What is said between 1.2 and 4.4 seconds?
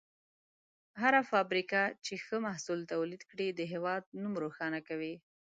فابریکه چې ښه محصول تولید کړي، د هېواد نوم